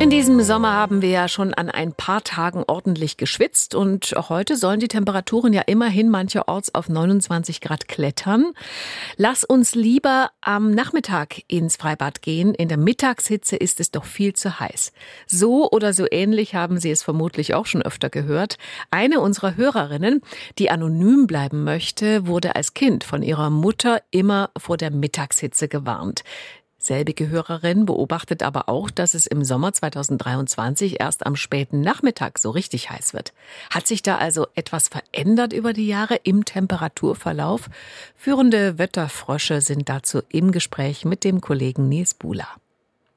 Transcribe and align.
In 0.00 0.08
diesem 0.08 0.40
Sommer 0.40 0.72
haben 0.72 1.02
wir 1.02 1.10
ja 1.10 1.28
schon 1.28 1.52
an 1.52 1.68
ein 1.68 1.92
paar 1.92 2.24
Tagen 2.24 2.64
ordentlich 2.66 3.18
geschwitzt 3.18 3.74
und 3.74 4.14
heute 4.30 4.56
sollen 4.56 4.80
die 4.80 4.88
Temperaturen 4.88 5.52
ja 5.52 5.60
immerhin 5.66 6.08
mancherorts 6.08 6.74
auf 6.74 6.88
29 6.88 7.60
Grad 7.60 7.86
klettern. 7.86 8.54
Lass 9.18 9.44
uns 9.44 9.74
lieber 9.74 10.30
am 10.40 10.70
Nachmittag 10.70 11.42
ins 11.48 11.76
Freibad 11.76 12.22
gehen. 12.22 12.54
In 12.54 12.68
der 12.68 12.78
Mittagshitze 12.78 13.56
ist 13.56 13.78
es 13.78 13.90
doch 13.90 14.06
viel 14.06 14.32
zu 14.32 14.58
heiß. 14.58 14.94
So 15.26 15.70
oder 15.70 15.92
so 15.92 16.06
ähnlich 16.10 16.54
haben 16.54 16.80
Sie 16.80 16.90
es 16.90 17.02
vermutlich 17.02 17.52
auch 17.52 17.66
schon 17.66 17.82
öfter 17.82 18.08
gehört. 18.08 18.56
Eine 18.90 19.20
unserer 19.20 19.56
Hörerinnen, 19.56 20.22
die 20.58 20.70
anonym 20.70 21.26
bleiben 21.26 21.62
möchte, 21.62 22.26
wurde 22.26 22.56
als 22.56 22.72
Kind 22.72 23.04
von 23.04 23.22
ihrer 23.22 23.50
Mutter 23.50 24.00
immer 24.10 24.48
vor 24.56 24.78
der 24.78 24.92
Mittagshitze 24.92 25.68
gewarnt. 25.68 26.24
Selbige 26.82 27.28
Hörerin 27.28 27.84
beobachtet 27.84 28.42
aber 28.42 28.70
auch, 28.70 28.90
dass 28.90 29.12
es 29.12 29.26
im 29.26 29.44
Sommer 29.44 29.74
2023 29.74 30.98
erst 30.98 31.26
am 31.26 31.36
späten 31.36 31.82
Nachmittag 31.82 32.38
so 32.38 32.48
richtig 32.48 32.88
heiß 32.88 33.12
wird. 33.12 33.34
Hat 33.68 33.86
sich 33.86 34.00
da 34.00 34.16
also 34.16 34.46
etwas 34.54 34.88
verändert 34.88 35.52
über 35.52 35.74
die 35.74 35.86
Jahre 35.86 36.16
im 36.16 36.46
Temperaturverlauf? 36.46 37.68
Führende 38.16 38.78
Wetterfrösche 38.78 39.60
sind 39.60 39.90
dazu 39.90 40.22
im 40.30 40.52
Gespräch 40.52 41.04
mit 41.04 41.22
dem 41.22 41.42
Kollegen 41.42 41.90
Nils 41.90 42.14
Buhler. 42.14 42.48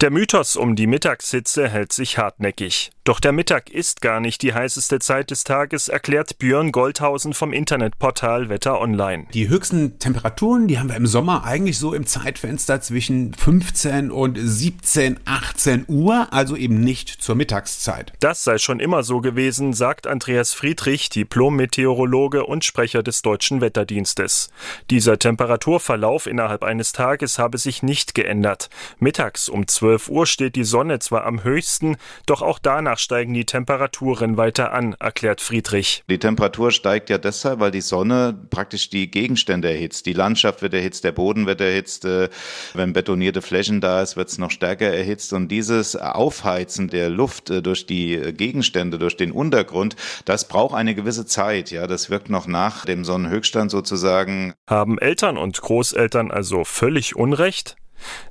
Der 0.03 0.11
Mythos 0.11 0.57
um 0.57 0.75
die 0.75 0.85
Mittagshitze 0.85 1.69
hält 1.69 1.93
sich 1.93 2.17
hartnäckig. 2.17 2.91
Doch 3.05 3.19
der 3.19 3.33
Mittag 3.33 3.69
ist 3.69 4.01
gar 4.01 4.21
nicht 4.21 4.41
die 4.41 4.53
heißeste 4.53 4.99
Zeit 4.99 5.29
des 5.29 5.43
Tages, 5.43 5.89
erklärt 5.89 6.39
Björn 6.39 6.71
Goldhausen 6.71 7.33
vom 7.33 7.51
Internetportal 7.51 8.47
Wetter 8.47 8.79
Online. 8.79 9.27
Die 9.33 9.49
höchsten 9.49 9.99
Temperaturen, 9.99 10.67
die 10.67 10.79
haben 10.79 10.87
wir 10.87 10.95
im 10.95 11.07
Sommer 11.07 11.43
eigentlich 11.43 11.77
so 11.77 11.93
im 11.93 12.05
Zeitfenster 12.05 12.79
zwischen 12.79 13.33
15 13.33 14.09
und 14.09 14.37
17, 14.41 15.19
18 15.25 15.85
Uhr, 15.89 16.27
also 16.31 16.55
eben 16.55 16.79
nicht 16.79 17.09
zur 17.09 17.35
Mittagszeit. 17.35 18.13
Das 18.21 18.45
sei 18.45 18.57
schon 18.57 18.79
immer 18.79 19.03
so 19.03 19.19
gewesen, 19.19 19.73
sagt 19.73 20.07
Andreas 20.07 20.53
Friedrich, 20.53 21.09
Diplom-Meteorologe 21.09 22.45
und 22.45 22.63
Sprecher 22.63 23.03
des 23.03 23.21
Deutschen 23.21 23.59
Wetterdienstes. 23.59 24.49
Dieser 24.89 25.19
Temperaturverlauf 25.19 26.25
innerhalb 26.25 26.63
eines 26.63 26.93
Tages 26.93 27.37
habe 27.37 27.57
sich 27.57 27.83
nicht 27.83 28.15
geändert. 28.15 28.69
Mittags 28.99 29.49
um 29.49 29.67
12 29.67 29.92
Uhr 30.09 30.25
steht 30.25 30.55
die 30.55 30.63
Sonne 30.63 30.99
zwar 30.99 31.25
am 31.25 31.43
höchsten, 31.43 31.97
doch 32.25 32.41
auch 32.41 32.59
danach 32.59 32.93
danach 32.93 32.99
steigen 32.99 33.33
die 33.33 33.45
Temperaturen 33.45 34.35
weiter 34.35 34.73
an, 34.73 34.95
erklärt 34.99 35.41
Friedrich. 35.41 36.03
Die 36.09 36.19
Temperatur 36.19 36.71
steigt 36.71 37.09
ja 37.09 37.17
deshalb, 37.17 37.59
weil 37.59 37.71
die 37.71 37.81
Sonne 37.81 38.37
praktisch 38.49 38.89
die 38.89 39.09
Gegenstände 39.09 39.69
erhitzt. 39.69 40.05
Die 40.05 40.13
Landschaft 40.13 40.61
wird 40.61 40.73
erhitzt, 40.73 41.03
der 41.03 41.11
Boden 41.11 41.45
wird 41.45 41.61
erhitzt. 41.61 42.05
Äh, 42.05 42.29
wenn 42.73 42.93
betonierte 42.93 43.41
Flächen 43.41 43.81
da 43.81 44.01
ist, 44.01 44.17
wird 44.17 44.29
es 44.29 44.37
noch 44.37 44.51
stärker 44.51 44.87
erhitzt. 44.87 45.33
Und 45.33 45.47
dieses 45.47 45.95
Aufheizen 45.95 46.89
der 46.89 47.09
Luft 47.09 47.49
äh, 47.49 47.61
durch 47.61 47.85
die 47.85 48.33
Gegenstände, 48.33 48.99
durch 48.99 49.17
den 49.17 49.31
Untergrund, 49.31 49.95
das 50.25 50.47
braucht 50.47 50.75
eine 50.75 50.93
gewisse 50.93 51.25
Zeit. 51.25 51.71
Ja, 51.71 51.87
das 51.87 52.09
wirkt 52.09 52.29
noch 52.29 52.47
nach 52.47 52.85
dem 52.85 53.05
Sonnenhöchststand 53.05 53.71
sozusagen. 53.71 54.53
Haben 54.69 54.99
Eltern 54.99 55.37
und 55.37 55.61
Großeltern 55.61 56.31
also 56.31 56.63
völlig 56.63 57.15
Unrecht? 57.15 57.75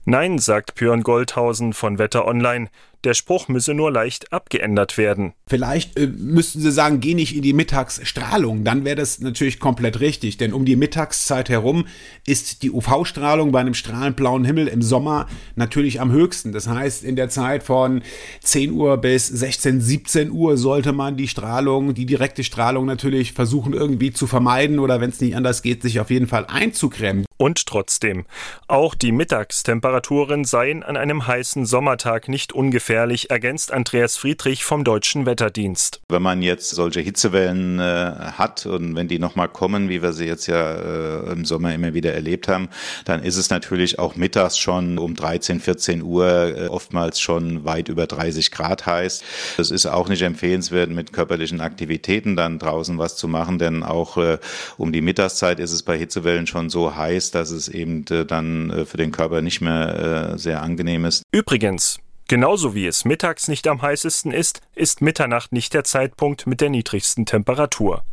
Nein, 0.05 0.39
sagt 0.39 0.75
Björn 0.75 1.03
Goldhausen 1.03 1.73
von 1.73 1.99
Wetter 1.99 2.27
Online. 2.27 2.69
Der 3.05 3.15
Spruch 3.15 3.49
müsse 3.49 3.75
nur 3.75 3.91
leicht 3.91 4.33
abgeändert 4.33 4.97
werden. 4.97 5.33
Vielleicht 5.49 5.99
äh, 5.99 6.07
müssten 6.07 6.61
Sie 6.61 6.71
sagen, 6.71 7.01
geh 7.01 7.15
nicht 7.15 7.35
in 7.35 7.43
die 7.43 7.53
Mittagsstrahlung. 7.53 8.63
Dann 8.63 8.85
wäre 8.85 8.95
das 8.95 9.19
natürlich 9.19 9.59
komplett 9.59 9.99
richtig. 9.99 10.37
Denn 10.37 10.53
um 10.53 10.65
die 10.65 10.77
Mittagszeit 10.77 11.49
herum 11.49 11.87
ist 12.27 12.63
die 12.63 12.71
UV-Strahlung 12.71 13.51
bei 13.51 13.59
einem 13.59 13.75
strahlend 13.75 14.15
blauen 14.15 14.45
Himmel 14.45 14.69
im 14.69 14.83
Sommer 14.83 15.27
natürlich 15.57 16.01
am 16.01 16.13
höchsten. 16.13 16.53
Das 16.53 16.69
heißt, 16.69 17.03
in 17.03 17.17
der 17.17 17.29
Zeit 17.29 17.65
von 17.65 18.03
10 18.41 18.71
Uhr 18.71 18.97
bis 18.99 19.27
16, 19.27 19.81
17 19.81 20.31
Uhr 20.31 20.57
sollte 20.57 20.93
man 20.93 21.17
die 21.17 21.29
Strahlung, 21.29 21.95
die 21.95 22.07
direkte 22.07 22.45
Strahlung 22.45 22.87
natürlich 22.87 23.33
versuchen 23.33 23.73
irgendwie 23.73 24.13
zu 24.13 24.29
vermeiden 24.29 24.79
oder 24.79 25.01
wenn 25.01 25.11
es 25.11 25.21
nicht 25.21 25.35
anders 25.35 25.63
geht, 25.63 25.83
sich 25.83 25.99
auf 25.99 26.11
jeden 26.11 26.29
Fall 26.29 26.47
einzukrämen. 26.47 27.25
Und 27.43 27.67
trotzdem, 27.67 28.25
auch 28.69 28.95
die 28.95 29.11
Mittagstemperaturen 29.11 30.45
seien 30.45 30.85
an 30.85 30.97
einem 30.97 31.27
heißen 31.27 31.67
Sommertag 31.67 32.29
nicht 32.29 32.53
ungefährlich, 32.53 33.31
ergänzt 33.31 33.73
Andreas 33.73 34.17
Friedrich 34.17 34.63
vom 34.63 34.85
Deutschen 34.85 35.27
Wetterdienst. 35.27 36.03
Wenn 36.09 36.23
man 36.23 36.41
jetzt 36.41 36.71
solche 36.71 37.01
Hitzewellen 37.01 37.81
äh, 37.81 37.83
hat 37.83 38.65
und 38.67 38.95
wenn 38.95 39.09
die 39.09 39.19
nochmal 39.19 39.49
kommen, 39.49 39.89
wie 39.89 40.03
wir 40.03 40.13
sie 40.13 40.27
jetzt 40.27 40.47
ja 40.47 40.73
äh, 40.73 41.33
im 41.33 41.45
Sommer 41.45 41.75
immer 41.75 41.95
wieder 41.95 42.15
erlebt 42.15 42.47
haben, 42.47 42.69
dann 43.07 43.25
ist 43.25 43.37
es 43.37 43.51
natürlich 43.51 43.99
auch 43.99 44.15
mittags 44.15 44.57
schon 44.57 44.99
um 44.99 45.17
13, 45.17 45.59
14 45.59 46.03
Uhr 46.03 46.27
äh, 46.57 46.69
oftmals 46.69 47.21
schon 47.21 47.65
weit 47.65 47.89
über 47.89 48.07
30 48.07 48.53
Grad 48.53 48.87
heiß. 48.87 49.25
Das 49.57 49.73
ist 49.73 49.87
auch 49.87 50.09
nicht 50.09 50.23
empfehlenswert, 50.23 50.91
mit 50.91 51.13
körperlichen 51.13 51.61
Aktivitäten 51.61 52.37
dann 52.37 52.61
draußen 52.61 52.99
was 52.99 53.17
zu 53.17 53.27
machen, 53.27 53.59
denn 53.59 53.83
auch 53.83 54.17
äh, 54.17 54.39
um 54.77 54.93
die 54.93 55.01
Mittagszeit 55.01 55.59
ist 55.59 55.73
es 55.73 55.83
bei 55.83 55.99
Hitzewellen 55.99 56.47
schon 56.47 56.71
so 56.71 56.95
heiß, 56.95 57.32
dass 57.35 57.51
es 57.51 57.69
eben 57.69 58.05
äh, 58.11 58.25
dann 58.25 58.71
äh, 58.71 58.85
für 58.85 58.97
den 58.97 59.13
Körper 59.13 59.43
nicht 59.43 59.61
mehr 59.61 60.33
äh, 60.35 60.39
sehr 60.39 60.63
angenehm 60.63 61.05
ist. 61.05 61.23
Übrigens, 61.33 61.99
Genauso 62.29 62.75
wie 62.75 62.87
es 62.87 63.05
mittags 63.05 63.49
nicht 63.49 63.67
am 63.67 63.83
heißesten 63.83 64.33
ist, 64.33 64.63
ist 64.75 65.03
Mitternacht 65.03 65.53
nicht 65.53 65.75
der 65.75 65.85
Zeitpunkt 65.85 66.47
mit 66.47 66.63
der 66.63 66.71
niedrigsten 66.71 67.27
Temperatur. 67.27 68.05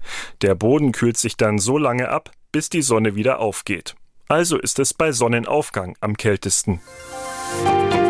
Der 0.41 0.55
Boden 0.55 0.91
kühlt 0.91 1.15
sich 1.15 1.37
dann 1.37 1.57
so 1.57 1.77
lange 1.77 2.09
ab, 2.09 2.31
bis 2.51 2.67
die 2.67 2.81
Sonne 2.81 3.15
wieder 3.15 3.39
aufgeht. 3.39 3.95
Also 4.27 4.57
ist 4.57 4.77
es 4.79 4.93
bei 4.93 5.13
Sonnenaufgang 5.13 5.95
am 6.01 6.17
kältesten. 6.17 6.81
Musik 7.63 8.08